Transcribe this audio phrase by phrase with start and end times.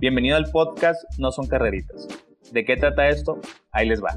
[0.00, 2.06] Bienvenido al podcast No son carreritas.
[2.52, 3.40] ¿De qué trata esto?
[3.72, 4.16] Ahí les va.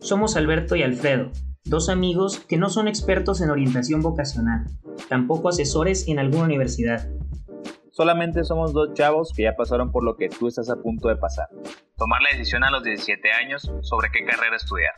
[0.00, 1.30] Somos Alberto y Alfredo,
[1.64, 4.64] dos amigos que no son expertos en orientación vocacional,
[5.10, 7.06] tampoco asesores en alguna universidad.
[7.90, 11.16] Solamente somos dos chavos que ya pasaron por lo que tú estás a punto de
[11.16, 11.48] pasar.
[11.98, 14.94] Tomar la decisión a los 17 años sobre qué carrera estudiar.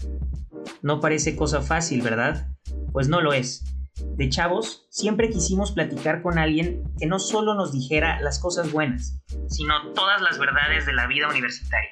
[0.83, 2.47] No parece cosa fácil, ¿verdad?
[2.93, 3.65] Pues no lo es.
[4.05, 9.21] De chavos, siempre quisimos platicar con alguien que no solo nos dijera las cosas buenas,
[9.49, 11.91] sino todas las verdades de la vida universitaria.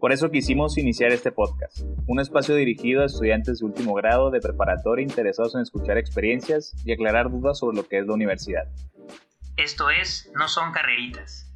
[0.00, 4.40] Por eso quisimos iniciar este podcast, un espacio dirigido a estudiantes de último grado de
[4.40, 8.64] preparatoria interesados en escuchar experiencias y aclarar dudas sobre lo que es la universidad.
[9.56, 11.50] Esto es No son carreritas.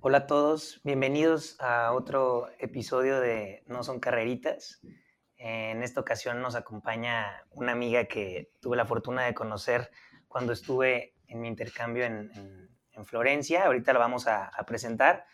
[0.00, 4.80] Hola a todos, bienvenidos a otro episodio de No son carreritas.
[5.48, 9.92] En esta ocasión nos acompaña una amiga que tuve la fortuna de conocer
[10.26, 12.32] cuando estuve en mi intercambio en,
[13.04, 13.66] Florencia.
[13.66, 15.24] Ahorita la vamos a, presentar.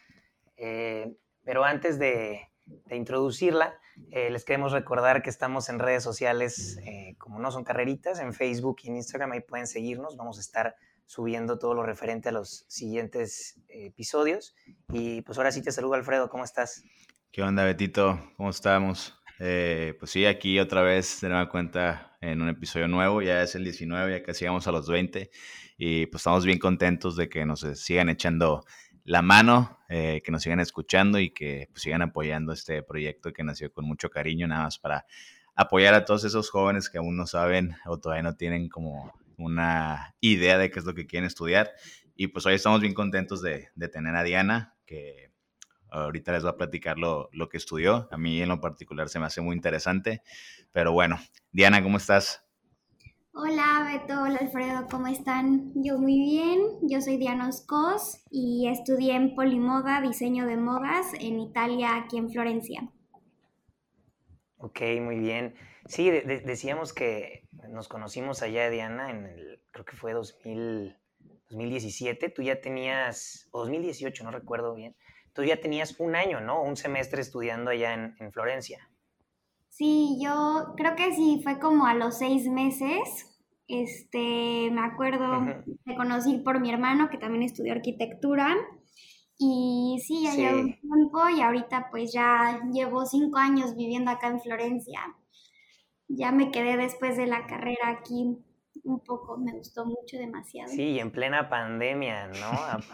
[0.56, 2.50] Eh, pero antes de,
[2.90, 3.78] introducirla,
[4.10, 8.34] eh, les queremos recordar que estamos en redes sociales eh, como No Son Carreritas, en
[8.34, 9.32] Facebook y en Instagram.
[9.32, 10.18] Ahí pueden seguirnos.
[10.18, 10.76] Vamos a estar
[11.06, 14.54] subiendo todo lo referente a los siguientes episodios.
[14.92, 16.28] Y pues ahora sí te saludo, Alfredo.
[16.28, 16.82] ¿Cómo estás?
[17.30, 18.18] ¿Qué onda, Betito?
[18.36, 19.21] ¿Cómo estamos?
[19.44, 23.56] Eh, pues sí, aquí otra vez de nueva cuenta en un episodio nuevo, ya es
[23.56, 25.32] el 19, ya casi llegamos a los 20
[25.78, 28.64] y pues estamos bien contentos de que nos sigan echando
[29.02, 33.42] la mano, eh, que nos sigan escuchando y que pues, sigan apoyando este proyecto que
[33.42, 35.06] nació con mucho cariño, nada más para
[35.56, 40.14] apoyar a todos esos jóvenes que aún no saben o todavía no tienen como una
[40.20, 41.72] idea de qué es lo que quieren estudiar.
[42.14, 45.31] Y pues hoy estamos bien contentos de, de tener a Diana, que
[45.92, 48.08] Ahorita les voy a platicar lo, lo, que estudió.
[48.10, 50.22] A mí en lo particular se me hace muy interesante.
[50.72, 51.18] Pero bueno,
[51.52, 52.42] Diana, ¿cómo estás?
[53.34, 55.72] Hola Beto, hola Alfredo, ¿cómo están?
[55.74, 61.40] Yo muy bien, yo soy Diana Oscos y estudié en Polimoda, diseño de modas en
[61.40, 62.90] Italia, aquí en Florencia.
[64.58, 65.54] Ok, muy bien.
[65.86, 70.96] Sí, decíamos que nos conocimos allá, Diana, en el, creo que fue 2000,
[71.48, 72.28] 2017.
[72.28, 74.94] Tú ya tenías, o 2018, no recuerdo bien
[75.32, 76.62] tú ya tenías un año, ¿no?
[76.62, 78.88] Un semestre estudiando allá en, Florencia.
[79.68, 83.28] Sí, yo creo que sí, fue como a los seis meses.
[83.68, 88.54] Este, me acuerdo, me conocí por mi hermano que también estudió arquitectura.
[89.38, 94.28] Y sí, ya llevo un tiempo y ahorita pues ya llevo cinco años viviendo acá
[94.28, 95.00] en Florencia.
[96.06, 98.36] Ya me quedé después de la carrera aquí
[98.84, 100.70] un poco, me gustó mucho, demasiado.
[100.70, 102.50] Sí, en plena pandemia, ¿no?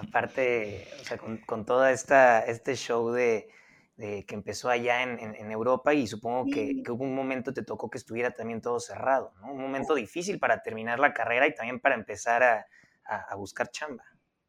[0.07, 3.49] Aparte, o sea, con, con toda esta, este show de,
[3.97, 7.63] de que empezó allá en, en, Europa y supongo que, que, hubo un momento te
[7.63, 9.53] tocó que estuviera también todo cerrado, ¿no?
[9.53, 12.67] Un momento difícil para terminar la carrera y también para empezar a,
[13.05, 14.05] a, a buscar chamba.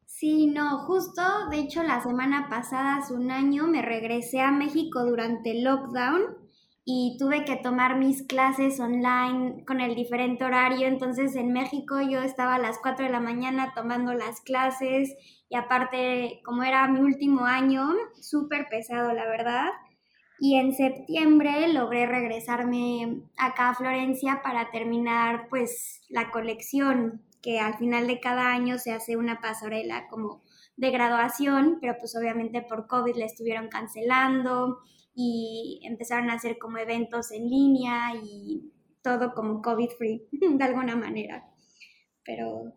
[0.05, 5.05] Sí, no, justo, de hecho la semana pasada, hace un año, me regresé a México
[5.05, 6.38] durante el lockdown
[6.91, 10.87] y tuve que tomar mis clases online con el diferente horario.
[10.87, 15.15] Entonces en México yo estaba a las 4 de la mañana tomando las clases
[15.49, 17.89] y aparte como era mi último año,
[18.19, 19.67] súper pesado la verdad.
[20.39, 27.75] Y en septiembre logré regresarme acá a Florencia para terminar pues la colección que al
[27.75, 30.41] final de cada año se hace una pasarela como
[30.75, 34.79] de graduación, pero pues obviamente por COVID la estuvieron cancelando
[35.21, 38.71] y empezaron a hacer como eventos en línea y
[39.01, 41.45] todo como COVID free, de alguna manera.
[42.23, 42.73] Pero...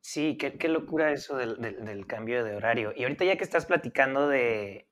[0.00, 2.94] Sí, qué, locura eso del, cambio de horario.
[2.96, 4.88] Y ahorita ya que estás platicando de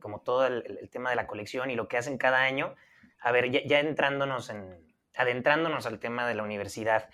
[0.00, 2.76] como todo el, tema de la colección y lo que hacen cada año,
[3.20, 7.10] a ver, ya, entrándonos en, adentrándonos al tema de la universidad,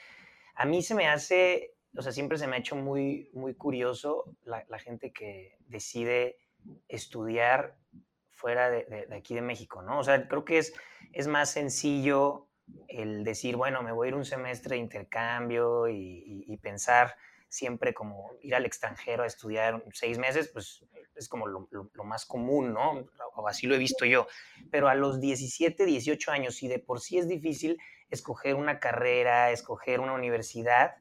[0.54, 4.36] a mí se me hace, o sea, siempre se me ha hecho muy, muy curioso
[4.44, 6.36] la gente que decide
[6.88, 7.76] estudiar
[8.44, 10.00] fuera de, aquí de México, ¿no?
[10.00, 10.75] O sea, creo que es,
[11.15, 12.47] es más sencillo
[12.88, 17.16] el decir, bueno, me voy a ir un semestre de intercambio y, pensar
[17.49, 20.84] siempre como ir al extranjero a estudiar seis meses, pues
[21.15, 21.68] es como lo,
[22.04, 23.07] más común, ¿no?
[23.34, 24.27] O así lo he visto yo.
[24.71, 27.78] Pero a los 17, 18 años, si de por sí es difícil
[28.10, 30.97] escoger una carrera, escoger una universidad,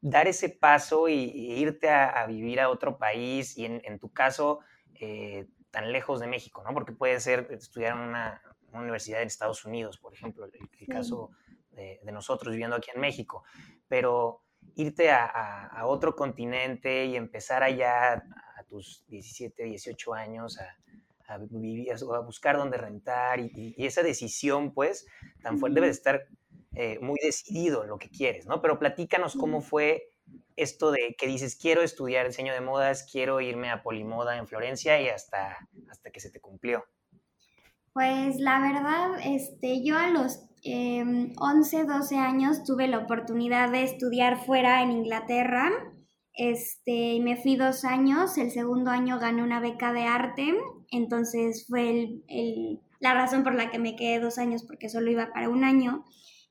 [0.00, 4.60] dar ese paso y, irte a, vivir a otro país y en, tu caso,
[5.00, 6.72] eh, tan lejos de México, ¿no?
[6.72, 8.42] Porque puede ser estudiar en una,
[8.72, 11.30] universidad en Estados Unidos, por ejemplo, el, caso
[11.72, 13.42] de, nosotros viviendo aquí en México,
[13.88, 14.42] pero
[14.74, 20.58] irte a, otro continente y empezar allá a tus 17, 18 años
[21.28, 25.06] a, vivir, a buscar dónde rentar y, esa decisión, pues,
[25.42, 26.26] tan fuerte, debe de estar
[26.74, 28.60] eh, muy decidido en lo que quieres, ¿no?
[28.60, 30.10] Pero platícanos cómo fue
[30.58, 35.00] esto de que dices, quiero estudiar diseño de modas, quiero irme a Polimoda en Florencia
[35.00, 35.56] y hasta,
[35.88, 36.84] hasta que se te cumplió?
[37.92, 43.84] Pues la verdad, este, yo a los 11, em, 12 años tuve la oportunidad de
[43.84, 45.70] estudiar fuera en Inglaterra.
[46.34, 50.54] Este, me fui dos años, el segundo año gané una beca de arte,
[50.90, 52.20] entonces fue
[53.00, 56.04] la razón por la que me quedé dos años porque solo iba para un año.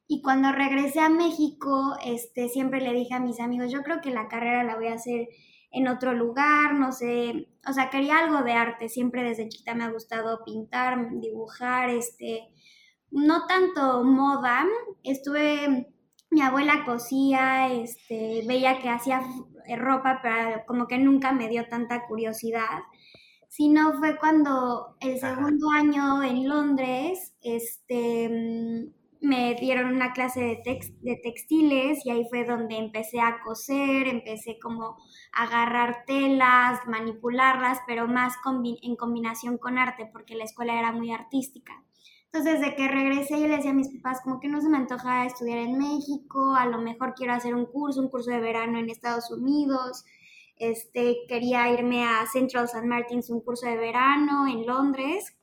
[0.08, 4.10] Y cuando regresé a México, este, siempre le dije a mis amigos, yo creo que
[4.12, 5.28] la carrera la voy a hacer
[5.72, 9.84] en otro lugar, no sé, o sea, quería algo de arte, siempre desde chiquita me
[9.84, 12.48] ha gustado pintar, dibujar, este,
[13.12, 14.66] no tanto moda,
[15.04, 15.94] estuve,
[16.30, 19.22] mi abuela cosía, este, veía que hacía
[19.78, 22.80] ropa, pero como que nunca me dio tanta curiosidad,
[23.50, 31.16] sino fue cuando el segundo año en Londres, este, me dieron una clase de, de
[31.18, 34.98] textiles y ahí fue donde empecé a coser, empecé como
[35.34, 38.36] a agarrar telas, manipularlas, pero más
[38.82, 41.84] en combinación con arte, porque la escuela era muy artística.
[42.26, 44.78] Entonces, desde que regresé, yo le decía a mis papás, como que no se me
[44.78, 48.78] antoja estudiar en México, a lo mejor quiero hacer un curso, un curso de verano
[48.80, 50.04] en Estados Unidos,
[50.58, 52.86] este, quería irme a Central St.
[52.86, 55.37] Martins, un curso de verano en Londres,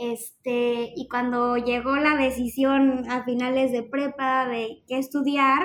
[0.00, 5.60] este, y cuando llegó la decisión a finales de prepa de qué estudiar,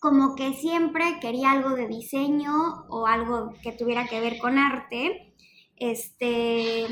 [0.00, 2.52] como que siempre quería algo de diseño
[2.88, 5.32] o algo que tuviera que ver con arte.
[5.76, 6.86] Este,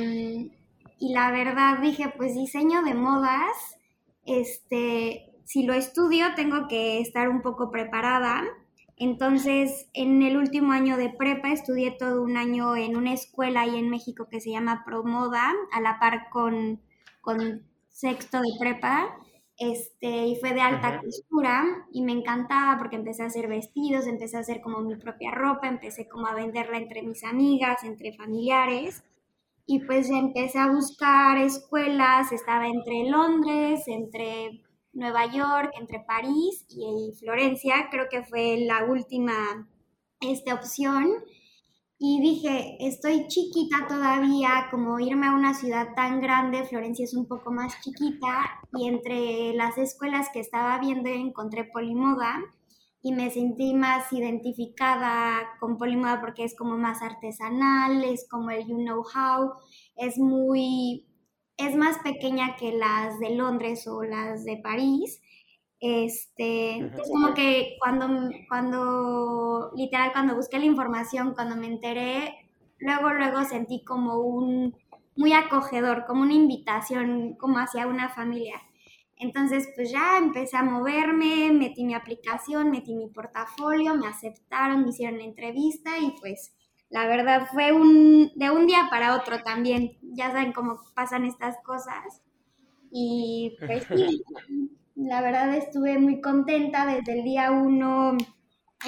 [1.01, 3.77] y la verdad dije, pues diseño de modas,
[4.25, 8.45] este, si lo estudio tengo que estar un poco preparada
[8.96, 13.76] entonces, en el último año de prepa estudié todo un año en una escuela ahí
[13.76, 16.81] en México que se llama Promoda, a la par con,
[17.88, 19.17] sexto de prepa.
[19.56, 24.37] Este, y fue de alta costura y me encantaba porque empecé a hacer vestidos, empecé
[24.37, 29.05] a hacer como mi propia ropa, empecé como a venderla entre mis amigas, entre familiares
[29.67, 34.63] y pues empecé a buscar escuelas, estaba entre Londres, entre
[34.94, 39.69] Nueva York, entre París y, Florencia, creo que fue la última
[40.20, 41.12] esta opción.
[41.99, 47.26] Y dije, estoy chiquita todavía, como irme a una ciudad tan grande, Florencia es un
[47.26, 52.41] poco más chiquita, y entre las escuelas que estaba viendo encontré Polimoda
[53.00, 58.67] y me sentí más identificada con Polimoda porque es como más artesanal, es como el
[58.67, 59.52] you know how,
[59.94, 61.06] es muy
[61.56, 65.21] es más pequeña que las de Londres o las de París.
[65.81, 68.09] Este, es como que cuando,
[68.49, 72.35] cuando, literal, cuando busqué la información, cuando me enteré,
[72.79, 74.75] luego, luego sentí como un,
[75.17, 78.61] muy acogedor, como una invitación, como hacia una familia.
[79.17, 84.91] Entonces, pues ya empecé a moverme, metí mi aplicación, metí mi portafolio, me aceptaron, me
[84.91, 86.53] hicieron la entrevista y pues
[86.94, 89.99] la verdad fue un, de un día para otro también.
[90.00, 92.23] Ya saben cómo pasan estas cosas.
[92.93, 94.23] Y pues sí,
[94.94, 98.17] la verdad estuve muy contenta desde el día uno.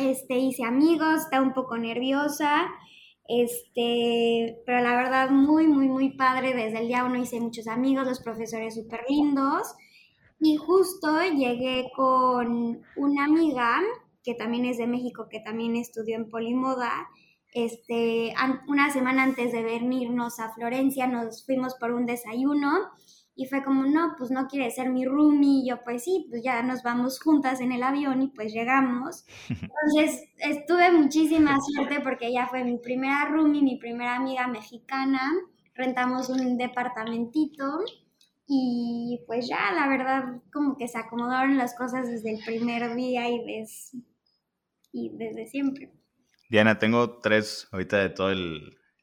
[0.01, 2.69] Este, hice amigos, estaba un poco nerviosa,
[3.27, 6.55] este, pero la verdad muy, muy, muy padre.
[6.55, 9.75] Desde el día uno hice muchos amigos, los profesores súper lindos.
[10.39, 13.81] Y justo llegué con una amiga
[14.23, 17.09] que también es de México, que también estudió en Polimoda,
[17.57, 18.35] este,
[18.69, 22.91] una semana antes de venirnos a Florencia nos fuimos por un desayuno
[23.35, 26.43] y fue como, no, pues no quiere ser mi roomie, y yo pues sí, pues
[26.43, 29.25] ya nos vamos juntas en el avión y pues llegamos.
[29.49, 35.33] Entonces estuve muchísima suerte porque ella fue mi primera roomie, mi primera amiga mexicana,
[35.75, 37.81] rentamos un departamentito
[38.47, 43.31] y pues ya la verdad como que se acomodaron las cosas desde el primer día
[43.31, 43.65] y,
[44.93, 45.96] y desde siempre.
[46.49, 48.37] Diana, tengo tres, ahorita de todos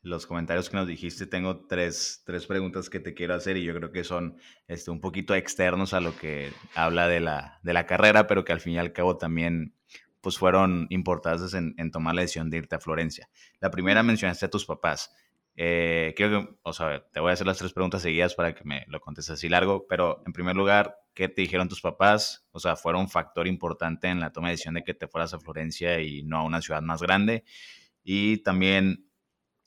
[0.02, 3.74] los comentarios que nos dijiste, tengo tres, tres, preguntas que te quiero hacer y yo
[3.74, 7.86] creo que son este, un poquito externos a lo que habla de la, de la
[7.86, 9.76] carrera, pero que al fin y al cabo también
[10.22, 13.28] pues fueron importantes en, en tomar la decisión de irte a Florencia.
[13.60, 15.14] La primera mencionaste a tus papás.
[15.56, 18.64] Eh, creo que, o sea, te voy a hacer las tres preguntas seguidas para que
[18.64, 22.46] me lo contestes así largo, pero en primer lugar, ¿qué te dijeron tus papás?
[22.52, 25.34] O sea, ¿fueron un factor importante en la toma de decisión de que te fueras
[25.34, 27.44] a Florencia y no a una ciudad más grande?
[28.04, 29.10] Y también,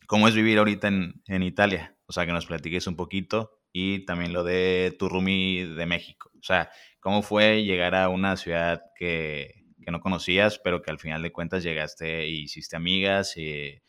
[0.06, 1.96] ¿cómo es vivir ahorita en, en Italia?
[2.06, 6.30] O sea, que nos platiques un poquito y también lo de tu roomie de México.
[6.38, 10.98] O sea, ¿cómo fue llegar a una ciudad que, que no conocías, pero que al
[10.98, 13.36] final de cuentas llegaste e hiciste amigas?
[13.36, 13.80] Y,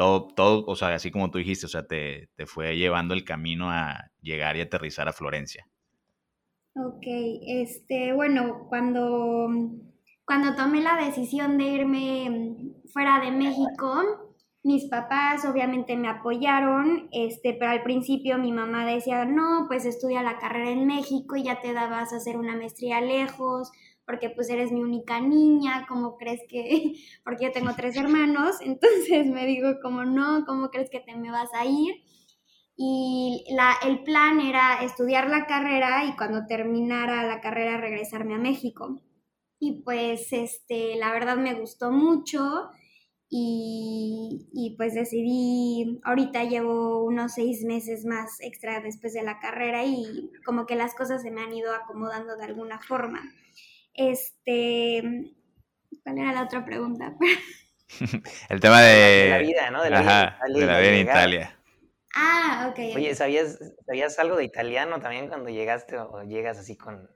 [0.00, 3.22] todo, todo, o sea, así como tú dijiste, o sea, te, te fue llevando el
[3.22, 5.68] camino a llegar y aterrizar a Florencia.
[6.74, 7.02] Ok,
[7.46, 9.48] este, bueno, cuando,
[10.24, 14.30] cuando tomé la decisión de irme fuera de México,
[14.62, 20.22] mis papás obviamente me apoyaron, este, pero al principio mi mamá decía, no, pues estudia
[20.22, 23.70] la carrera en México y ya te dabas a hacer una maestría lejos,
[24.06, 26.94] porque pues eres mi única niña, ¿cómo crees que?
[27.24, 31.30] Porque yo tengo tres hermanos, entonces me digo como no, ¿cómo crees que te me
[31.30, 31.94] vas a ir?
[32.82, 38.38] Y la, el plan era estudiar la carrera y cuando terminara la carrera regresarme a
[38.38, 39.02] México.
[39.58, 42.70] Y pues este, la verdad me gustó mucho
[43.28, 50.30] y, pues decidí, ahorita llevo unos seis meses más extra después de la carrera y
[50.46, 53.20] como que las cosas se me han ido acomodando de alguna forma.
[53.92, 55.34] Este,
[56.02, 57.14] ¿cuál era la otra pregunta?
[58.48, 59.82] El tema de, la vida, ¿no?
[59.82, 61.59] De la, vida, de la vida en Italia.
[62.14, 62.78] Ah, ok.
[62.96, 67.08] Oye, ¿sabías, ¿sabías algo de italiano también cuando llegaste o llegas así con...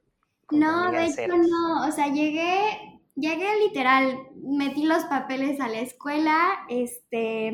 [0.50, 6.36] no, de hecho no, o sea, llegué llegué literal, metí los papeles a la escuela,
[6.68, 7.50] este,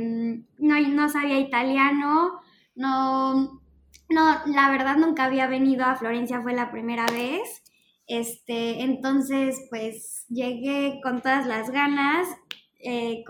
[0.58, 2.40] no, no sabía italiano,
[2.74, 3.62] no,
[4.08, 7.62] no, la verdad nunca había venido a Florencia, fue la primera vez.
[8.06, 12.26] Este, entonces, pues llegué con todas las ganas
[12.82, 13.24] eh,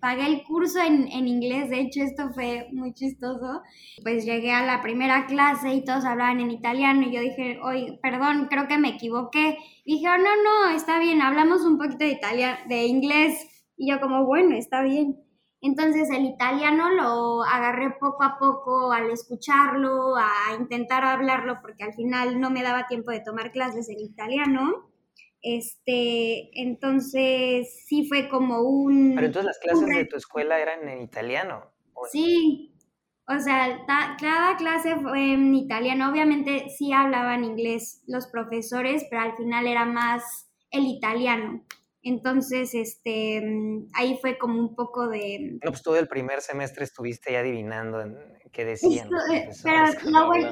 [0.00, 3.62] pagué el curso en, en, inglés, de hecho esto fue muy chistoso,
[4.02, 7.98] pues llegué a la primera clase y todos hablaban en italiano y yo dije, oye,
[8.02, 9.58] perdón, creo que me equivoqué.
[9.84, 13.46] Dije, oh, no, no, está bien, hablamos un poquito de, italiano, de inglés.
[13.76, 15.24] Y yo como, bueno, está bien.
[15.60, 21.94] Entonces el italiano lo agarré poco a poco al escucharlo, a intentar hablarlo, porque al
[21.94, 24.90] final no me daba tiempo de tomar clases en italiano.
[25.44, 29.12] Este, entonces sí fue como un...
[29.14, 31.70] Pero entonces las clases de tu escuela eran en italiano.
[32.10, 32.74] Sí,
[33.28, 33.84] o sea,
[34.18, 36.10] cada clase fue en italiano.
[36.10, 41.62] Obviamente sí hablaban inglés los profesores, pero al final era más el italiano.
[42.02, 45.58] Entonces, este, mm, ahí fue como un poco de...
[45.62, 48.00] No, pues todo el primer semestre estuviste ya adivinando
[48.54, 49.08] qué decían.
[49.32, 50.50] Eh, pero lo bueno,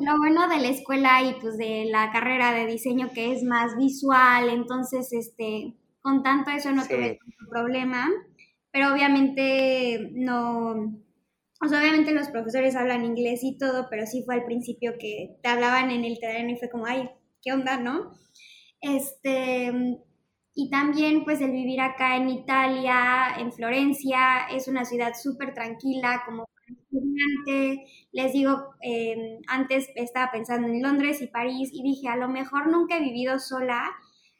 [0.00, 3.76] lo, bueno, de la escuela y pues de la carrera de diseño que es más
[3.76, 7.18] visual, entonces, este, con tanto eso no tuve
[7.48, 8.10] problema,
[8.70, 11.02] pero obviamente no...
[11.62, 15.36] O sea, obviamente los profesores hablan inglés y todo, pero sí fue al principio que
[15.42, 17.08] te hablaban en el italiano y fue como, ay,
[17.40, 18.10] ¿qué onda, no?
[18.82, 19.72] Este,
[20.54, 26.22] y también pues el vivir acá en Italia, en Florencia, es una ciudad súper tranquila
[26.26, 26.44] como
[28.12, 32.68] Les digo, em, antes estaba pensando en Londres y París y dije, a lo mejor
[32.68, 33.90] nunca he vivido sola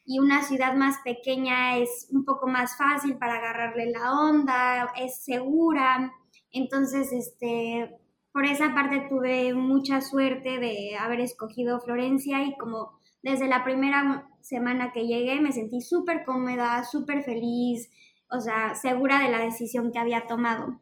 [0.05, 5.23] y una ciudad más pequeña es un poco más fácil para agarrarle la onda, es
[5.23, 6.11] segura.
[6.51, 7.91] Entonces, este,
[8.31, 14.29] por esa parte tuve mucha suerte de haber escogido Florencia y como desde la primera
[14.41, 17.89] semana que llegué me sentí súper cómoda, súper feliz,
[18.29, 20.79] o sea, segura de la decisión que había tomado.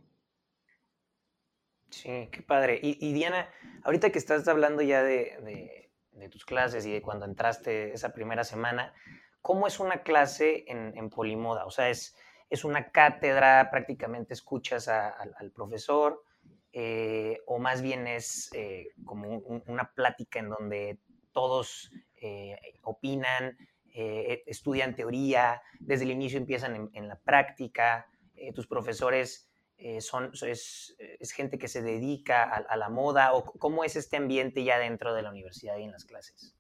[1.94, 2.80] Sí, qué padre.
[2.82, 3.48] Y, Diana,
[3.84, 5.92] ahorita que estás hablando ya de,
[6.32, 8.94] tus clases y de cuando entraste esa primera semana,
[9.42, 11.66] ¿cómo es una clase en, Polimoda?
[11.66, 12.16] O sea, es,
[12.50, 16.24] es una cátedra, prácticamente escuchas al profesor,
[16.72, 20.98] eh, o más bien es eh, como una plática en donde
[21.32, 23.56] todos eh, opinan,
[23.96, 28.08] estudian teoría, desde el inicio empiezan en, la práctica,
[28.56, 29.53] tus profesores
[30.00, 30.96] son, es,
[31.34, 35.22] gente que se dedica a, la moda, o cómo es este ambiente ya dentro de
[35.22, 36.56] la universidad y en las clases.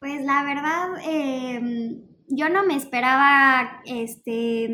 [0.00, 4.68] Pues la verdad, em, yo no me esperaba, este,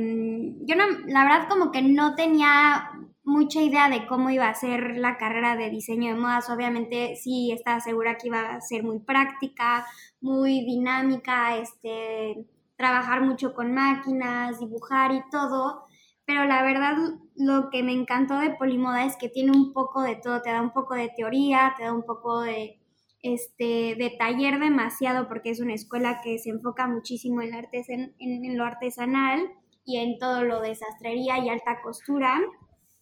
[0.67, 2.91] yo no, la verdad como que no tenía
[3.25, 6.51] mucha idea de cómo iba a ser la carrera de diseño de modas.
[6.51, 9.87] Obviamente sí estaba segura que iba a ser muy práctica,
[10.21, 15.87] muy dinámica, este, trabajar mucho con máquinas, dibujar y todo.
[16.27, 16.97] Pero la verdad
[17.37, 20.63] lo que me encantó de Polimoda es que tiene un poco de todo, te da
[20.63, 22.81] un poco de teoría, te da un poco de,
[23.23, 27.53] este, de taller demasiado porque es una escuela que se enfoca muchísimo en,
[28.19, 29.51] en lo artesanal
[29.85, 32.41] y en todo lo de sastrería y alta costura.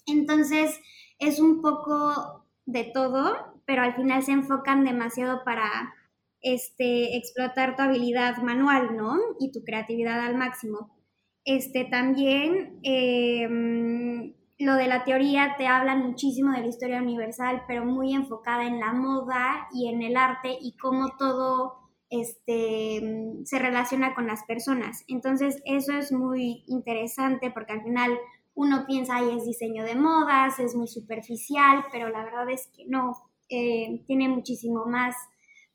[0.06, 0.80] Entonces
[1.18, 5.94] es un poco de todo, pero al final se enfocan demasiado para
[6.40, 9.18] este, explotar tu habilidad manual, ¿no?
[9.38, 11.01] Y tu creatividad al máximo.
[11.44, 17.84] Este, también em, lo de la teoría te hablan muchísimo de la historia universal, pero
[17.84, 23.00] muy enfocada en la moda y en el arte y cómo todo este,
[23.44, 25.04] se relaciona con las personas.
[25.08, 28.16] Entonces, eso es muy interesante porque al final
[28.54, 32.84] uno piensa, ahí es diseño de modas, es muy superficial, pero la verdad es que
[32.86, 33.14] no,
[33.48, 35.16] eh, tiene muchísimo más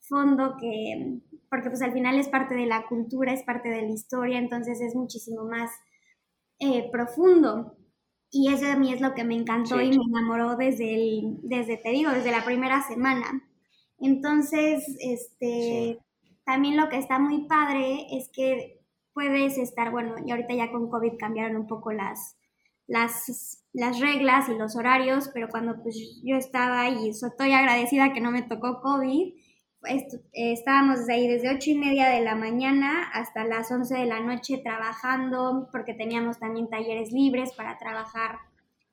[0.08, 3.90] fondo que, porque pues al final es parte de la cultura, es parte de la
[3.90, 5.72] historia, entonces es muchísimo más
[6.60, 7.78] eh, profundo.
[8.30, 11.78] Y eso a mí es lo que me encantó y me enamoró desde, el, desde,
[11.78, 13.48] te digo, desde la primera semana.
[14.00, 16.00] Entonces, este,
[16.46, 18.82] también lo que está muy padre es que
[19.14, 22.38] puedes estar, bueno, y ahorita ya con COVID cambiaron un poco las,
[22.86, 28.22] las, las reglas y los horarios, pero cuando pues yo estaba y estoy agradecida que
[28.22, 29.34] no me tocó COVID,
[30.34, 34.60] estábamos ahí desde ocho y media de la mañana hasta las 11 de la noche
[34.64, 38.40] trabajando, porque teníamos también talleres libres para trabajar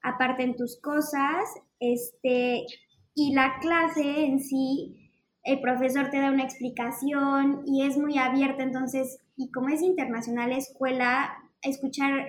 [0.03, 1.45] aparte en tus cosas,
[1.81, 2.67] este,
[3.15, 5.11] y la clase en sí,
[5.43, 10.51] el profesor te da una explicación y es muy abierta, entonces, y como es internacional
[10.51, 12.27] la escuela, escuchar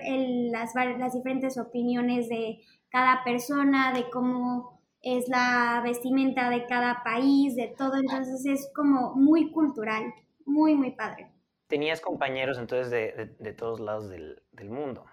[0.50, 4.75] las, las diferentes opiniones de cada persona, de cómo
[5.06, 10.02] es la vestimenta de cada país, de todo, entonces es como muy cultural,
[10.44, 11.30] muy, muy padre.
[11.68, 15.04] Tenías compañeros entonces de, todos lados del, mundo.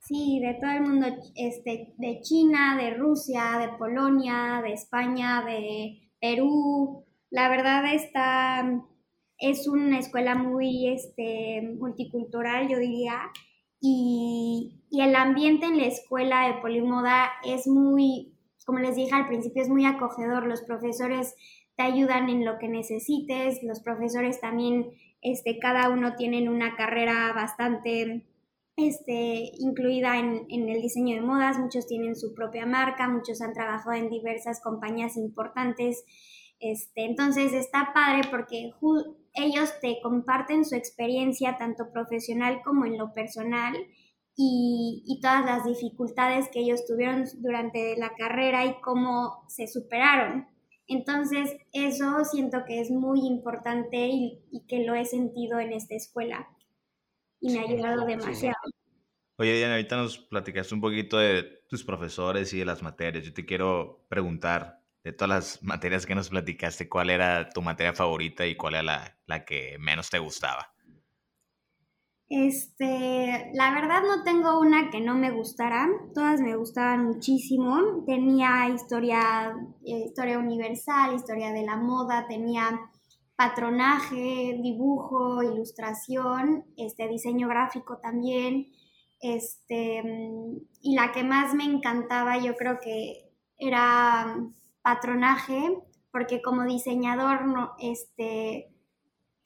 [0.00, 6.10] Sí, de todo el mundo, este, de China, de Rusia, de Polonia, de España, de
[6.20, 7.04] Perú.
[7.30, 8.82] La verdad está,
[9.38, 13.30] es una escuela muy este, multicultural, yo diría,
[13.80, 18.35] y, y el ambiente en la escuela de Polimoda es muy,
[18.66, 20.46] como les dije al principio, es muy acogedor.
[20.46, 21.34] Los profesores
[21.76, 23.62] te ayudan en lo que necesites.
[23.62, 24.90] Los profesores también,
[25.22, 28.26] este, cada uno tienen una carrera bastante
[28.76, 31.58] este, incluida en, en, el diseño de modas.
[31.58, 36.04] Muchos tienen su propia marca, muchos han trabajado en diversas compañías importantes.
[36.58, 38.72] Este, entonces está padre porque
[39.34, 43.76] ellos te comparten su experiencia tanto profesional como en lo personal
[44.36, 50.46] y, todas las dificultades que ellos tuvieron durante la carrera y cómo se superaron.
[50.86, 56.48] Entonces, eso siento que es muy importante y, que lo he sentido en esta escuela
[57.40, 58.56] y me ha ayudado demasiado.
[59.38, 63.24] Oye, Diana, ahorita nos platicaste un poquito de tus profesores y de las materias.
[63.24, 67.92] Yo te quiero preguntar, de todas las materias que nos platicaste, ¿cuál era tu materia
[67.92, 70.74] favorita y cuál era la, la que menos te gustaba?
[72.28, 78.02] Este, la verdad no tengo una que no me gustara, todas me gustaban muchísimo.
[78.04, 82.80] Tenía historia, eh, historia universal, historia de la moda, tenía
[83.36, 88.66] patronaje, dibujo, ilustración, este, diseño gráfico también.
[89.20, 90.02] Este,
[90.82, 94.36] y la que más me encantaba yo creo que era
[94.82, 95.78] patronaje,
[96.10, 98.75] porque como diseñador no, este,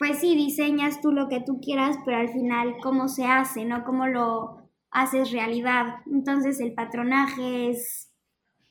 [0.00, 3.84] pues sí, diseñas tú lo que tú quieras, pero al final cómo se hace, ¿no?
[3.84, 5.96] Cómo lo haces realidad.
[6.10, 8.10] Entonces el patronaje es,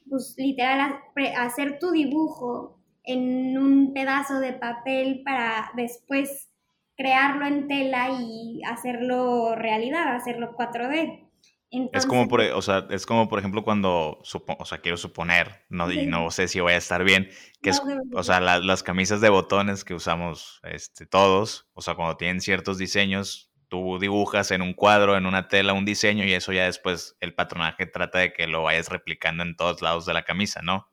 [0.09, 0.95] pues literal,
[1.37, 6.49] hacer tu dibujo en un pedazo de papel para después
[6.97, 11.28] crearlo en tela y hacerlo realidad, hacerlo 4D
[11.71, 15.91] es como por, o sea, es como por ejemplo cuando, o sea, quiero suponer, no,
[15.91, 17.29] y no sé si voy a estar bien,
[17.61, 17.81] que es,
[18.13, 22.77] o sea, las camisas de botones que usamos este, todos, o sea, cuando tienen ciertos
[22.77, 27.15] diseños, tú dibujas en un cuadro, en una tela, un diseño y eso ya después
[27.19, 30.88] el patronaje trata de que lo vayas replicando en todos lados de la camisa, ¿no?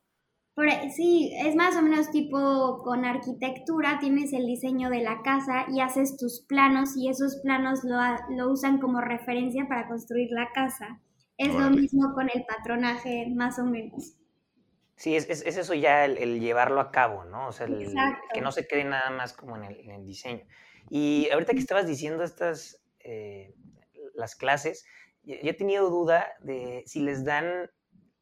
[0.95, 5.81] Sí, es más o menos tipo con arquitectura, tienes el diseño de la casa y
[5.81, 11.01] haces tus planos y esos planos lo, usan como referencia para construir la casa.
[11.37, 14.14] Es lo mismo con el patronaje, más o menos.
[14.97, 17.49] Sí, es, eso ya el, llevarlo a cabo, ¿no?
[17.49, 17.66] O sea,
[18.33, 20.42] que no se quede nada más como en el, diseño.
[20.88, 23.55] Y ahorita que estabas diciendo estas, eh,
[24.14, 24.87] las clases,
[25.25, 27.69] yo he tenido duda de si les dan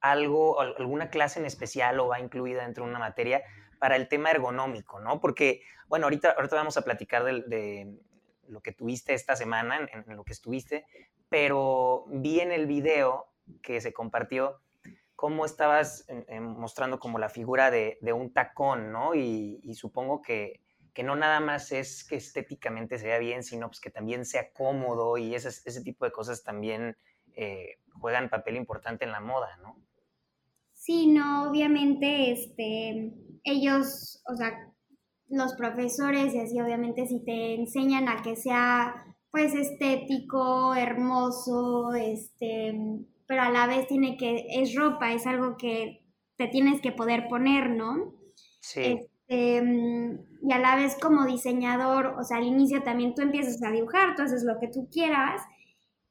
[0.04, 3.42] algo, alguna clase en especial o va incluida dentro de una materia
[3.78, 5.18] para el tema ergonómico, ¿no?
[5.18, 7.96] Porque, bueno, ahorita, ahorita vamos a platicar de,
[8.46, 10.84] lo que tuviste esta semana, en, lo que estuviste,
[11.30, 13.28] pero vi en el video
[13.62, 14.60] que se compartió
[15.16, 16.06] cómo estabas
[16.38, 19.14] mostrando como la figura de, un tacón, ¿no?
[19.14, 20.60] Y, supongo que,
[20.92, 24.52] que, no nada más es que estéticamente se vea bien, sino pues que también sea
[24.52, 26.98] cómodo y ese, ese tipo de cosas también
[27.36, 29.76] eh, juegan papel importante en la moda, ¿no?
[30.85, 34.53] Sí, no, obviamente, este, ellos, o sea,
[35.29, 38.94] los profesores y así, obviamente, si te enseñan a que sea,
[39.31, 42.75] pues, estético, hermoso, este,
[43.27, 46.05] pero a la vez tiene que, es ropa, es algo que
[46.37, 48.12] te tienes que poder poner, ¿no?
[48.61, 48.83] Sí.
[48.83, 49.62] Este,
[50.42, 54.16] y a la vez como diseñador, o sea, al inicio también tú empiezas a dibujar,
[54.16, 55.40] tú haces lo que tú quieras,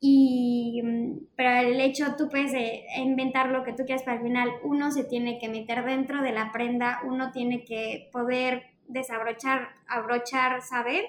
[0.05, 4.23] y, mm, pero el hecho, tú puedes eh, inventar lo que tú quieras, pero al
[4.23, 9.69] final uno se tiene que meter dentro de la prenda, uno tiene que poder desabrochar,
[9.87, 11.05] abrochar, saber.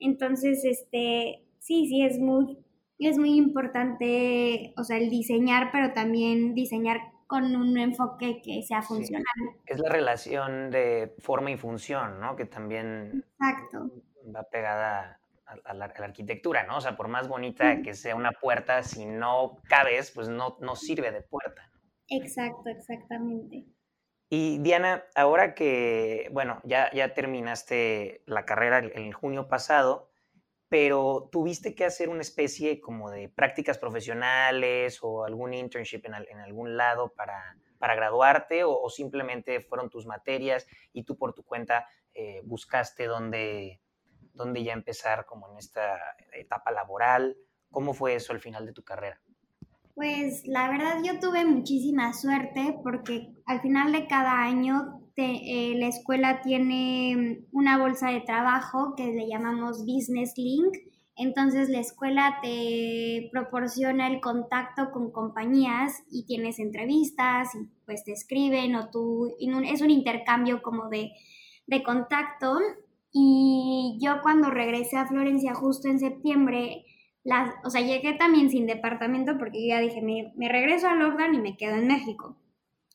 [0.00, 2.58] Entonces, este, sí, sí, es muy,
[2.98, 8.82] es muy importante, o sea, el diseñar, pero también diseñar con un enfoque que sea
[8.82, 9.24] funcional.
[9.64, 12.36] Es la relación de forma y función, ¿no?
[12.36, 13.90] Que también Exacto.
[14.30, 16.78] va pegada a, la, arquitectura, ¿no?
[16.78, 20.76] O sea, por más bonita que sea una puerta, si no cabes, pues no, no
[20.76, 21.70] sirve de puerta.
[22.08, 23.64] Exacto, exactamente.
[24.28, 30.10] Y Diana, ahora que, bueno, ya, ya terminaste la carrera en junio pasado,
[30.68, 36.40] pero tuviste que hacer una especie como de prácticas profesionales o algún internship en, en
[36.40, 41.88] algún lado para, para graduarte o, simplemente fueron tus materias y tú por tu cuenta
[42.14, 43.80] eh, buscaste dónde,
[44.36, 45.98] dónde ya empezar como en esta
[46.32, 47.36] etapa laboral.
[47.70, 49.20] ¿Cómo fue eso al final de tu carrera?
[49.94, 55.86] Pues la verdad yo tuve muchísima suerte porque al final de cada año eh, la
[55.86, 60.76] escuela tiene una bolsa de trabajo que le llamamos Business Link.
[61.16, 68.12] Entonces la escuela te proporciona el contacto con compañías y tienes entrevistas y pues te
[68.12, 71.12] escriben o tú, es un intercambio como de,
[71.66, 72.58] de contacto.
[73.18, 76.84] Y yo cuando regresé a Florencia justo en septiembre,
[77.64, 81.56] o sea, llegué también sin departamento porque ya dije, me, regreso a Lockdown y me
[81.56, 82.36] quedo en México.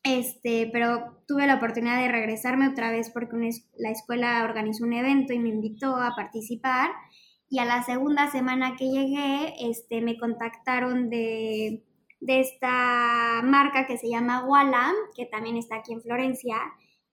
[0.04, 3.36] Este, pero tuve la oportunidad de regresarme otra vez porque
[3.78, 6.92] la escuela organizó un evento y me invitó a participar.
[7.50, 11.84] Y a la segunda semana que llegué, este, me contactaron de,
[12.20, 16.58] de esta marca que se llama Walla, que también está aquí en Florencia,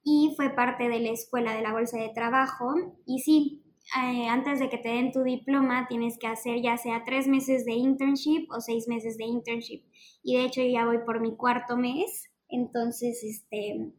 [0.04, 2.72] y fue parte de la escuela de la bolsa de trabajo.
[3.06, 3.62] Y sí,
[4.02, 7.64] eh, antes de que te den tu diploma, tienes que hacer ya sea tres meses
[7.64, 9.82] de internship o seis meses de internship.
[10.22, 13.92] Y de hecho ya voy por mi cuarto mes, entonces, este,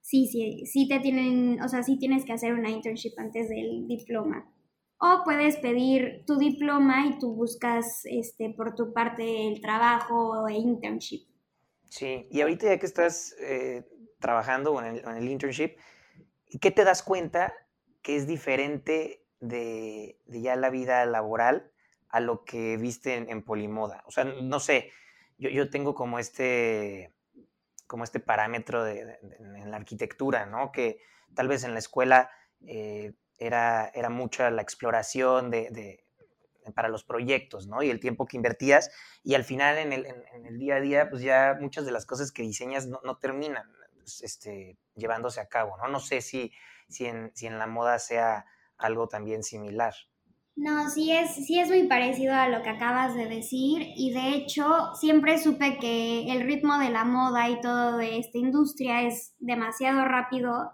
[0.00, 3.86] sí, sí, sí te tienen, o sea, sí tienes que hacer una internship antes del
[3.88, 4.48] diploma.
[4.98, 10.48] O puedes pedir tu diploma y tú buscas este, por tu parte el trabajo o
[10.48, 11.26] internship.
[11.90, 13.84] Sí, y ahorita ya que estás eh,
[14.22, 15.76] trabajando el, en el internship,
[16.60, 17.52] ¿qué te das cuenta
[18.02, 21.70] que es diferente de, ya la vida laboral
[22.08, 24.04] a lo que viste en, Polimoda.
[24.06, 24.90] O sea, no sé,
[25.38, 27.12] yo, yo, tengo como este,
[27.86, 30.72] como este parámetro de, en la arquitectura, ¿no?
[30.72, 31.00] Que
[31.34, 32.30] tal vez en la escuela
[32.66, 36.04] eh, era, era mucha la exploración de,
[36.74, 37.82] para los proyectos, ¿no?
[37.82, 38.90] Y el tiempo que invertías
[39.24, 42.42] y al final en el, día a día, pues ya muchas de las cosas que
[42.42, 43.66] diseñas no terminan
[44.22, 45.88] este, llevándose a cabo, ¿no?
[45.88, 46.52] No sé si
[46.92, 48.44] si en, si en la moda sea
[48.76, 49.94] algo también similar.
[50.54, 54.34] No, sí es, sí es muy parecido a lo que acabas de decir y de
[54.34, 59.34] hecho siempre supe que el ritmo de la moda y todo de esta industria es
[59.38, 60.70] demasiado rápido,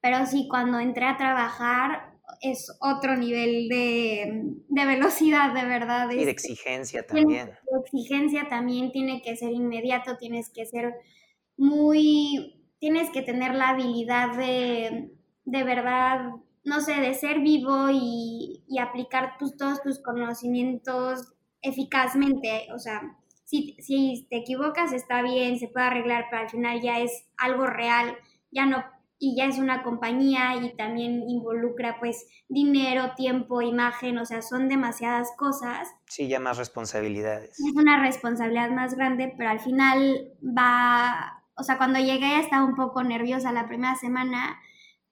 [0.00, 6.10] pero sí cuando entré a trabajar es otro nivel de, velocidad, de verdad.
[6.10, 7.46] Y de este, exigencia también.
[7.46, 10.94] De exigencia también tiene que ser inmediato, tienes que ser
[11.56, 15.10] muy, tienes que tener la habilidad de
[15.50, 16.30] de verdad,
[16.64, 22.68] no sé, de ser vivo y, aplicar todos tus conocimientos eficazmente.
[22.74, 27.00] O sea, si, si te equivocas está bien, se puede arreglar, pero al final ya
[27.00, 28.16] es algo real,
[28.50, 28.84] ya no
[29.22, 34.66] y ya es una compañía y también involucra pues dinero, tiempo, imagen, o sea, son
[34.66, 35.88] demasiadas cosas.
[36.06, 37.50] Sí, ya más responsabilidades.
[37.60, 42.74] Es una responsabilidad más grande, pero al final va, o sea, cuando llegué estaba un
[42.74, 44.58] poco nerviosa la primera semana,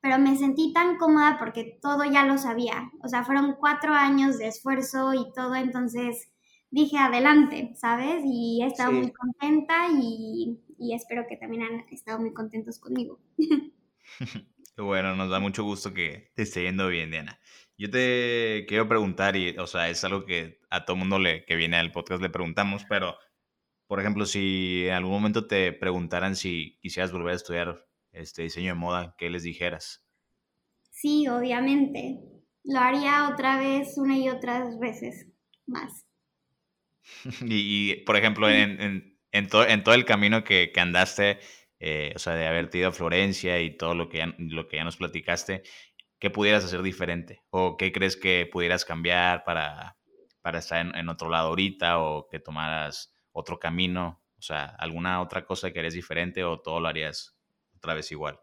[0.01, 2.91] pero me sentí tan cómoda porque todo ya lo sabía.
[3.03, 6.31] O sea, fueron cuatro años de esfuerzo y todo, entonces
[6.71, 8.23] dije adelante, ¿sabes?
[8.25, 10.59] Y he estado muy contenta y,
[10.95, 13.21] espero que también han estado muy contentos conmigo.
[14.79, 17.39] bueno, nos da mucho gusto que te esté yendo bien, Diana.
[17.77, 21.57] Yo te quiero preguntar, y, o sea, es algo que a todo mundo le, que
[21.57, 23.17] viene al podcast le preguntamos, pero,
[23.89, 28.75] por ejemplo, si en algún momento te preguntaran si quisieras volver a estudiar este diseño
[28.75, 30.05] de moda, ¿qué les dijeras?
[30.91, 32.21] Sí, obviamente.
[32.65, 35.27] Lo haría otra vez, una y otras veces
[35.67, 36.07] más.
[37.43, 41.39] y, por ejemplo, en, en, todo el camino que, andaste,
[41.81, 44.77] eh, o sea, de haberte ido a Florencia y todo lo que, ya, lo que
[44.77, 45.63] ya nos platicaste,
[46.19, 47.43] ¿qué pudieras hacer diferente?
[47.51, 49.97] ¿O qué crees que pudieras cambiar para,
[50.43, 54.23] para estar en, otro lado ahorita o que tomaras otro camino?
[54.39, 57.39] O sea, ¿alguna otra cosa que harías diferente o todo lo harías
[57.77, 58.41] otra vez igual?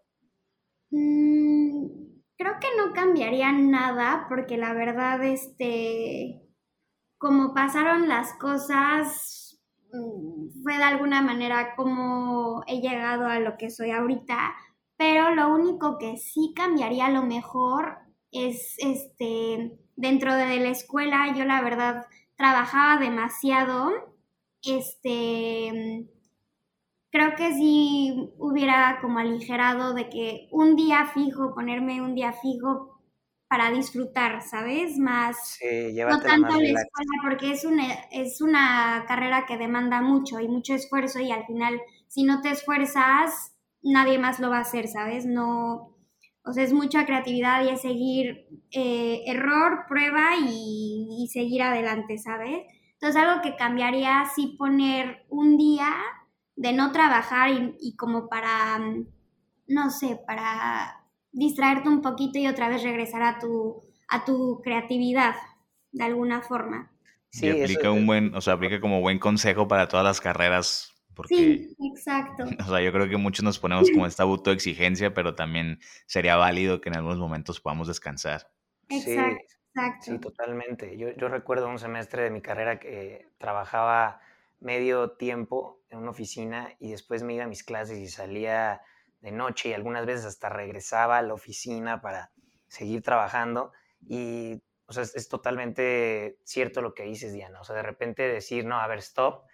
[0.92, 1.88] Mm,
[2.38, 6.42] creo que no cambiaría nada porque la verdad, este,
[7.18, 9.62] como pasaron las cosas,
[9.94, 14.56] mm, fue de alguna manera como he llegado a lo que soy ahorita,
[14.98, 17.98] pero lo único que sí cambiaría a lo mejor
[18.32, 23.92] es, este, dentro de la escuela, yo la verdad trabajaba demasiado,
[24.72, 26.08] este,
[27.12, 33.02] creo que sí hubiera como aligerado de que un día fijo, ponerme un día fijo
[33.48, 34.98] para disfrutar, ¿sabes?
[34.98, 40.48] Más no tanto la escuela, porque es una, es una carrera que demanda mucho y
[40.48, 44.88] mucho esfuerzo y al final, si no te esfuerzas, nadie más lo va a hacer,
[44.88, 45.26] ¿sabes?
[45.26, 45.96] No,
[46.44, 52.18] o sea, es mucha creatividad y es seguir eh, error, prueba y, y, seguir adelante,
[52.18, 52.66] ¿sabes?
[53.06, 55.94] Entonces, algo que cambiaría, sí poner un día
[56.56, 58.80] de no trabajar y, y como para,
[59.68, 65.36] no sé, para distraerte un poquito y otra vez regresar a tu, a tu creatividad,
[65.92, 66.92] de alguna forma.
[67.30, 70.92] Sí, aplica un buen, o sea, aplica como buen consejo para todas las carreras.
[71.14, 72.46] Porque, sí, exacto.
[72.66, 76.82] O sea, yo creo que muchos nos ponemos como esta autoexigencia, pero también sería válido
[76.82, 78.52] que en algunos momentos podamos descansar.
[78.90, 80.06] Exacto, sí, exacto.
[80.06, 80.98] Sí, totalmente.
[80.98, 84.22] Yo, yo recuerdo un semestre de mi carrera que trabajaba
[84.60, 88.82] medio tiempo en una oficina y después me iba a mis clases y salía
[89.22, 92.32] de noche y algunas veces hasta regresaba a la oficina para
[92.68, 93.72] seguir trabajando
[94.08, 97.60] y o sea, es, totalmente cierto lo que dices, Diana.
[97.60, 99.46] O sea, de repente decir, no, a ver, stop,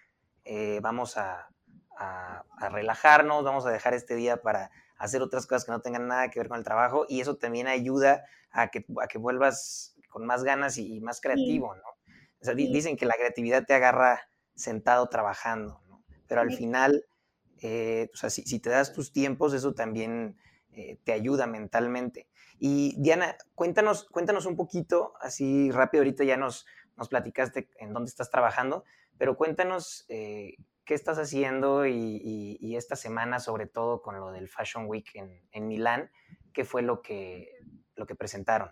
[0.44, 1.48] eh, vamos a,
[2.70, 6.40] relajarnos, vamos a dejar este día para hacer otras cosas que no tengan nada que
[6.40, 10.44] ver con el trabajo y eso también ayuda a que, a que vuelvas con más
[10.44, 11.82] ganas y, más creativo, ¿no?
[12.40, 14.20] O sea, dicen que la creatividad te agarra
[14.54, 16.04] sentado trabajando, ¿no?
[16.28, 17.06] Pero al final
[17.62, 20.36] eh, o sea, si, te das tus tiempos, eso también
[20.72, 22.28] eh, te ayuda mentalmente.
[22.58, 28.08] Y Diana, cuéntanos, cuéntanos un poquito, así rápido, ahorita ya nos, nos platicaste en dónde
[28.08, 28.84] estás trabajando,
[29.16, 34.86] pero cuéntanos eh, qué estás haciendo y, esta semana, sobre todo con lo del Fashion
[34.86, 36.10] Week en, en Milán,
[36.52, 37.58] qué fue lo que,
[37.94, 38.70] lo que presentaron.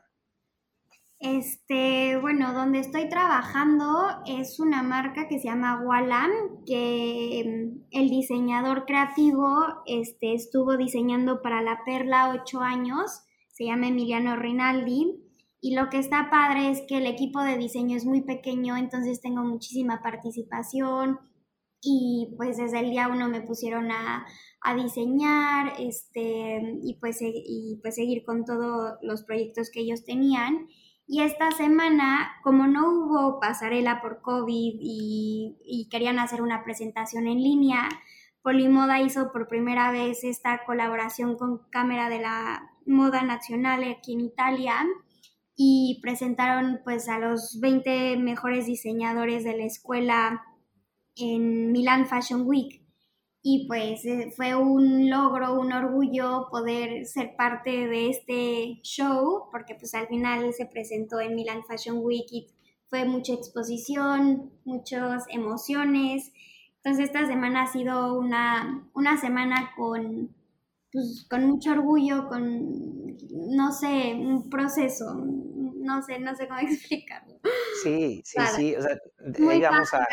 [1.21, 3.85] Este, bueno, donde estoy trabajando
[4.27, 6.31] es una marca que se llama Walam,
[6.65, 9.55] que mm, el diseñador creativo
[9.85, 15.23] este, estuvo diseñando para la Perla ocho años, se llama Emiliano Rinaldi.
[15.61, 19.21] Y lo que está padre es que el equipo de diseño es muy pequeño, entonces
[19.21, 21.19] tengo muchísima participación
[21.83, 24.27] y pues desde el día uno me pusieron a,
[24.63, 30.67] a diseñar este, y, pues, y pues seguir con todos los proyectos que ellos tenían.
[31.13, 37.43] Y esta semana, como no hubo pasarela por COVID y, querían hacer una presentación en
[37.43, 37.89] línea,
[38.43, 44.21] Polimoda hizo por primera vez esta colaboración con Cámara de la Moda Nacional aquí en
[44.21, 44.87] Italia
[45.57, 50.45] y presentaron pues a los 20 mejores diseñadores de la escuela
[51.17, 52.80] en Milan Fashion Week
[53.43, 59.75] y pues eh, fue un logro, un orgullo poder ser parte de este show, porque
[59.75, 62.49] pues al final se presentó en Milan Fashion Week y
[62.89, 66.33] fue mucha exposición, muchas emociones.
[66.77, 70.35] Entonces esta semana ha sido una, una semana con,
[70.93, 77.41] pues, con mucho orgullo, con, no sé, un proceso, no sé, no sé cómo explicarlo.
[77.83, 78.99] Sí, sí, sí, o sea,
[79.49, 80.07] ahí vamos a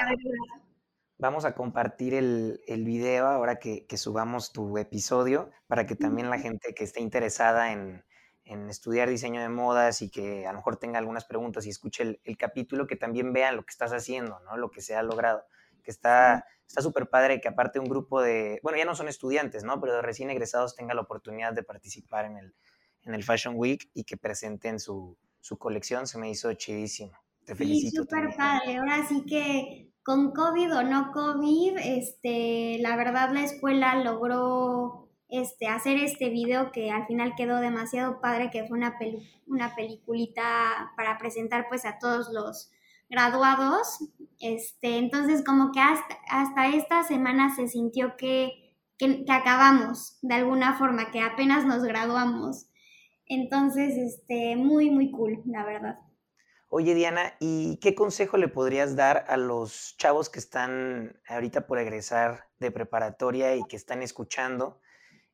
[1.20, 6.30] Vamos a compartir el, el video ahora que, que, subamos tu episodio para que también
[6.30, 8.04] la gente que esté interesada en,
[8.46, 12.04] en, estudiar diseño de modas y que a lo mejor tenga algunas preguntas y escuche
[12.04, 14.58] el, el, capítulo, que también vean lo que estás haciendo, ¿no?
[14.58, 15.44] Lo que se ha logrado.
[15.84, 19.82] Que está súper padre que aparte un grupo de, bueno, ya no son estudiantes, ¿no?
[19.82, 22.56] Pero de recién egresados tenga la oportunidad de participar en el,
[23.04, 26.06] en el Fashion Week y que presenten su, su colección.
[26.06, 27.14] Se me hizo chidísimo.
[27.44, 27.90] Te felicito.
[27.90, 28.78] Sí, súper padre.
[28.78, 35.68] Ahora sí que con COVID o no COVID, este, la verdad la escuela logró este,
[35.68, 38.98] hacer este video que al final quedó demasiado padre, que fue una,
[39.48, 42.72] una peliculita para presentar pues a todos los
[43.10, 44.00] graduados.
[44.40, 50.36] Este, entonces como que hasta, hasta esta semana se sintió que, que, que, acabamos de
[50.36, 52.70] alguna forma, que apenas nos graduamos.
[53.26, 56.00] Entonces, este, muy, muy cool, la verdad.
[56.70, 61.80] Oye, Diana, ¿y qué consejo le podrías dar a los chavos que están ahorita por
[61.80, 64.82] egresar de preparatoria y que están escuchando?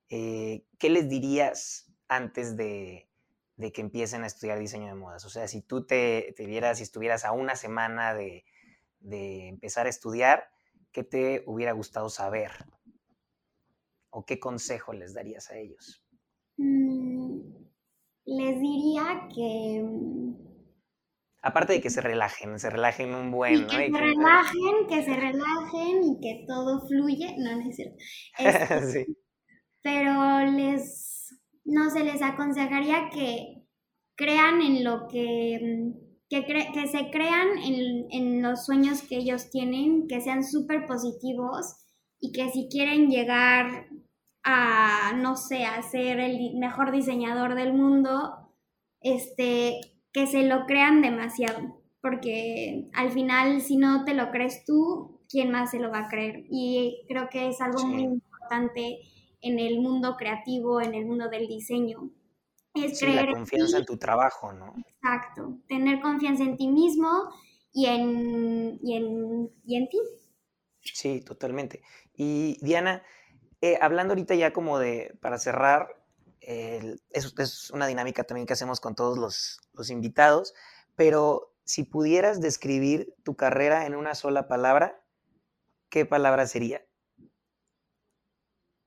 [0.10, 3.10] Eh, ¿Qué les dirías antes de,
[3.58, 5.26] que empiecen a estudiar diseño de modas?
[5.26, 8.46] O sea, si tú te, vieras, si estuvieras a una semana de,
[9.02, 10.52] empezar a estudiar,
[10.92, 12.52] ¿qué te hubiera gustado saber?
[14.12, 16.06] ¿O qué consejo les darías a ellos?
[16.58, 17.40] Mm,
[18.26, 20.53] les diría que mm,
[21.46, 23.68] Aparte de que se relajen, se relajen un buen, ¿no?
[23.68, 27.36] Que se relajen, que se relajen y que todo fluye.
[27.38, 27.98] No, no es cierto.
[28.40, 29.18] Este, sí.
[29.82, 33.66] Pero les, no se les aconsejaría que
[34.16, 35.92] crean en lo que,
[36.30, 41.76] que, que se crean en, en, los sueños que ellos tienen, que sean súper positivos
[42.22, 43.88] y que si quieren llegar
[44.46, 48.50] a, no sé, a ser el mejor diseñador del mundo,
[49.02, 49.82] este,
[50.14, 55.52] que se lo crean demasiado, porque al final si no te lo crees tú, ¿quién
[55.52, 56.46] más se lo va a creer?
[56.50, 59.00] Y creo que es algo muy importante
[59.42, 62.12] en el mundo creativo, en el mundo del diseño.
[62.76, 64.74] Es creer la confianza en, tu trabajo, ¿no?
[64.88, 67.10] Exacto, tener confianza en ti mismo
[67.72, 70.00] y en, y en, y en ti.
[70.82, 71.82] Sí, totalmente.
[72.16, 73.04] Y Diana,
[73.62, 76.03] eh, hablando ahorita ya como de, para cerrar,
[76.46, 80.54] es, es, una dinámica también que hacemos con todos los, los, invitados,
[80.96, 85.02] pero si pudieras describir tu carrera en una sola palabra,
[85.90, 86.86] ¿qué palabra sería?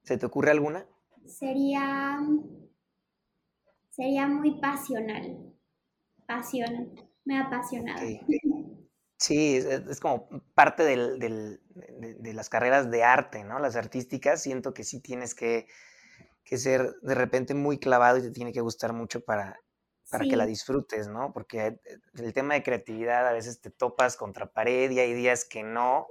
[0.04, 0.86] ¿Se te ocurre alguna?
[1.26, 2.18] Sería,
[3.90, 5.52] sería muy pasional.
[6.26, 6.94] Pasión.
[7.24, 8.00] Me ha apasionado.
[9.18, 13.58] Sí, es, como parte del, de, las carreras de arte, ¿no?
[13.58, 15.68] Las artísticas, siento que sí tienes que,
[16.46, 19.60] ser de repente muy clavado y te tiene que gustar mucho para,
[20.10, 21.32] para que la disfrutes, ¿no?
[21.32, 21.80] Porque eh,
[22.14, 26.06] el tema de creatividad a veces te topas contra pared y hay días que no,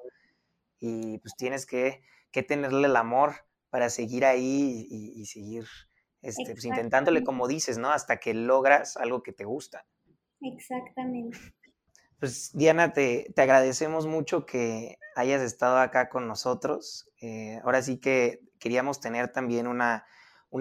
[0.79, 2.01] y pues tienes que,
[2.47, 3.33] tenerle el amor
[3.69, 5.63] para seguir ahí y, seguir
[6.21, 7.91] este, pues, intentándole, como dices, ¿no?
[7.91, 9.85] Hasta que logras algo que te gusta.
[10.41, 11.37] Exactamente.
[12.19, 17.09] Pues Diana, te, agradecemos mucho que hayas estado acá con nosotros.
[17.21, 20.05] Eh, ahora sí que queríamos tener también una,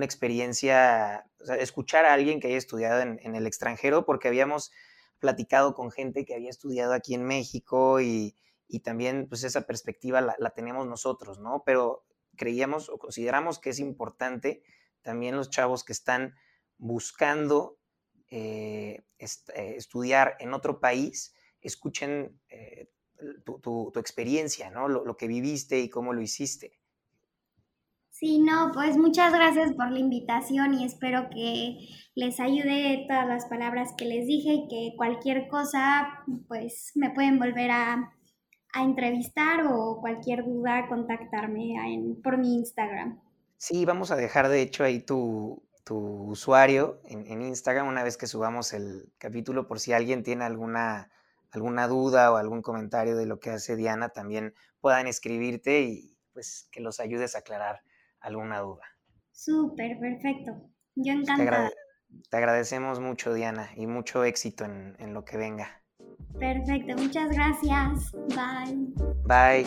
[0.03, 1.27] experiencia,
[1.59, 4.73] escuchar a alguien que haya estudiado en, el extranjero, porque habíamos
[5.19, 8.35] platicado con gente que había estudiado aquí en México y,
[8.83, 11.63] también pues esa perspectiva la, tenemos nosotros, ¿no?
[11.65, 12.05] Pero
[12.37, 14.65] creíamos o consideramos que es importante
[15.03, 16.35] también los chavos que están
[16.77, 17.79] buscando
[18.31, 22.91] eh, eh, estudiar en otro país, escuchen eh,
[23.45, 24.89] tu, experiencia, ¿no?
[24.89, 26.81] Lo, que viviste y cómo lo hiciste.
[28.25, 31.77] Sí, no, pues muchas gracias por la invitación y espero que
[32.15, 37.39] les ayude todas las palabras que les dije y que cualquier cosa, pues me pueden
[37.39, 38.15] volver a,
[38.81, 41.75] entrevistar o cualquier duda contactarme
[42.25, 43.21] por mi Instagram.
[43.59, 48.27] Sí, vamos a dejar de hecho ahí tu, usuario en, en Instagram una vez que
[48.27, 51.11] subamos el capítulo por si alguien tiene alguna
[51.51, 56.69] alguna duda o algún comentario de lo que hace Diana, también puedan escribirte y pues
[56.73, 57.84] que los ayudes a aclarar
[58.25, 58.83] alguna duda.
[59.33, 60.71] Súper, perfecto.
[60.95, 61.71] Yo encantada.
[62.31, 65.83] Te, agradecemos mucho, Diana, y mucho éxito en, en lo que venga.
[66.39, 68.13] Perfecto, muchas gracias.
[68.29, 68.95] Bye.
[69.25, 69.67] Bye.